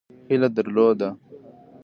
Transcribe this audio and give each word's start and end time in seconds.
هیله 0.29 0.49
درلوده. 0.55 1.09